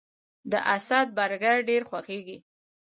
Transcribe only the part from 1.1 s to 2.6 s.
برګر ډیر خوښیږي